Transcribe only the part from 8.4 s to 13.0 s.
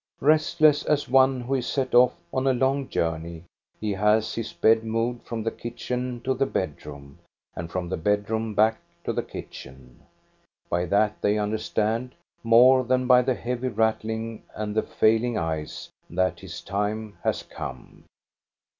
back to the kitchen. By that they understand, more